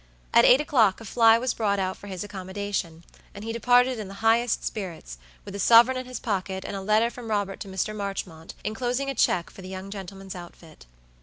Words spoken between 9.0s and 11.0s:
a check for the young gentleman's outfit.